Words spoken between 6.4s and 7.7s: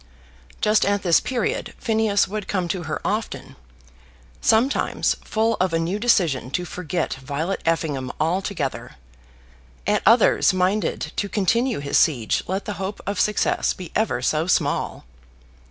to forget Violet